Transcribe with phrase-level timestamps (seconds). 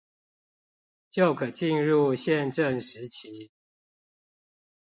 [1.11, 3.51] 就可進入憲政時期